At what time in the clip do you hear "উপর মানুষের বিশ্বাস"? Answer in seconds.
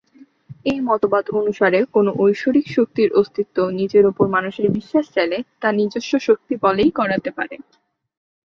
4.05-5.05